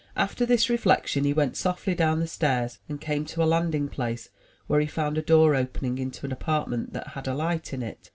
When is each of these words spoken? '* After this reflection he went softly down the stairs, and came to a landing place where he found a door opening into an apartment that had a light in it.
'* 0.13 0.15
After 0.27 0.47
this 0.47 0.67
reflection 0.67 1.25
he 1.25 1.31
went 1.31 1.55
softly 1.55 1.93
down 1.93 2.19
the 2.21 2.25
stairs, 2.25 2.79
and 2.89 2.99
came 2.99 3.23
to 3.25 3.43
a 3.43 3.45
landing 3.45 3.87
place 3.87 4.29
where 4.65 4.79
he 4.79 4.87
found 4.87 5.15
a 5.15 5.21
door 5.21 5.53
opening 5.53 5.99
into 5.99 6.25
an 6.25 6.31
apartment 6.31 6.91
that 6.93 7.09
had 7.09 7.27
a 7.27 7.35
light 7.35 7.71
in 7.71 7.83
it. 7.83 8.09